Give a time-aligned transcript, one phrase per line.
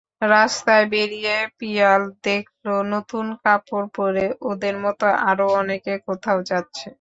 [0.27, 6.87] রাস্তায় বেরিয়ে পিয়াল দেখল—নতুন কাপড় পরে ওদের মতো আরও অনেকে কোথাও যাচ্ছে।